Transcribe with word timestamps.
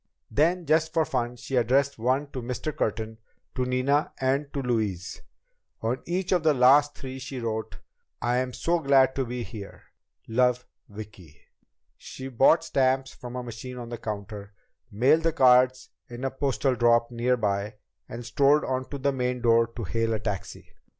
Then, 0.31 0.65
just 0.65 0.93
for 0.95 1.05
fun, 1.05 1.35
she 1.35 1.55
addressed 1.55 1.99
one 1.99 2.25
to 2.31 2.41
Mr. 2.41 2.75
Curtin, 2.75 3.19
to 3.53 3.65
Nina 3.65 4.11
and 4.19 4.51
to 4.51 4.63
Louise. 4.63 5.21
On 5.83 6.01
each 6.07 6.31
of 6.31 6.41
these 6.41 6.55
last 6.55 6.95
three, 6.95 7.19
she 7.19 7.39
wrote: 7.39 7.77
"I'm 8.19 8.51
so 8.51 8.79
glad 8.79 9.13
to 9.13 9.25
be 9.25 9.43
here. 9.43 9.83
Love, 10.27 10.65
Vicki." 10.89 11.39
She 11.97 12.29
bought 12.29 12.63
stamps 12.63 13.13
from 13.13 13.35
a 13.35 13.43
machine 13.43 13.77
on 13.77 13.89
the 13.89 13.99
counter, 13.99 14.55
mailed 14.91 15.21
the 15.21 15.33
cards 15.33 15.89
in 16.09 16.23
a 16.23 16.31
postal 16.31 16.73
drop 16.73 17.11
nearby, 17.11 17.75
and 18.09 18.25
strolled 18.25 18.63
on 18.65 18.85
to 18.89 18.97
the 18.97 19.11
main 19.11 19.39
door 19.41 19.67
to 19.67 19.83
hail 19.83 20.15
a 20.15 20.19
taxi. 20.19 20.71